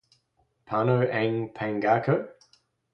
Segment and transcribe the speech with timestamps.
[0.67, 2.15] Paano ang Pangako?